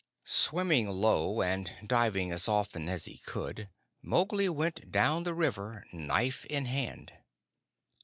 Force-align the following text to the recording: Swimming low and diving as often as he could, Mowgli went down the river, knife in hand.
Swimming 0.25 0.89
low 0.89 1.43
and 1.43 1.73
diving 1.85 2.31
as 2.31 2.47
often 2.47 2.89
as 2.89 3.05
he 3.05 3.19
could, 3.19 3.69
Mowgli 4.01 4.49
went 4.49 4.89
down 4.91 5.25
the 5.25 5.33
river, 5.35 5.85
knife 5.93 6.43
in 6.45 6.65
hand. 6.65 7.13